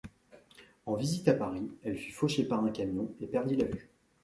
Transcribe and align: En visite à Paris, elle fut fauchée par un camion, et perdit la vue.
En 0.87 0.95
visite 0.95 1.27
à 1.27 1.35
Paris, 1.35 1.69
elle 1.83 1.95
fut 1.95 2.09
fauchée 2.11 2.41
par 2.43 2.63
un 2.65 2.71
camion, 2.71 3.13
et 3.21 3.27
perdit 3.27 3.55
la 3.57 3.67
vue. 3.67 3.87